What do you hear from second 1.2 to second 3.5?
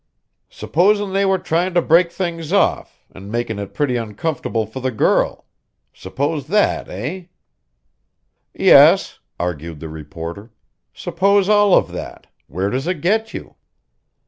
were trying to break things off, an'